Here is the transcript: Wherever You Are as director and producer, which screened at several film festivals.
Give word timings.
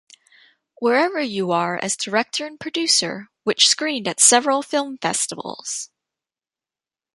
Wherever 0.79 1.19
You 1.21 1.51
Are 1.51 1.77
as 1.77 1.95
director 1.95 2.47
and 2.47 2.59
producer, 2.59 3.27
which 3.43 3.69
screened 3.69 4.07
at 4.07 4.19
several 4.19 4.63
film 4.63 4.97
festivals. 4.97 5.91